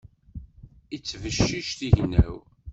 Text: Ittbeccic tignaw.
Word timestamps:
Ittbeccic 0.95 1.69
tignaw. 1.79 2.35